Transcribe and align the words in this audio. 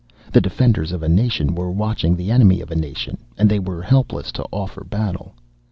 The 0.33 0.41
defenders 0.41 0.91
of 0.93 1.03
a 1.03 1.07
nation 1.07 1.53
were 1.53 1.69
watching 1.69 2.15
the 2.15 2.31
enemy 2.31 2.59
of 2.59 2.71
a 2.71 2.75
nation, 2.75 3.19
and 3.37 3.47
they 3.47 3.59
were 3.59 3.83
helpless 3.83 4.31
to 4.31 4.47
offer 4.51 4.83
battle. 4.83 5.35